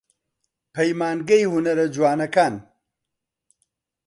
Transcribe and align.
پەیمانگەی 0.75 1.49
هونەرە 1.51 1.85
جوانەکان 1.95 2.53